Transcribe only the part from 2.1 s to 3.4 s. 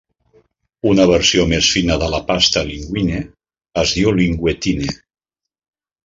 la pasta "linguine"